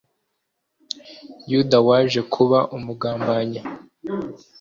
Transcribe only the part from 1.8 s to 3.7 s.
waje kuba umugambanyi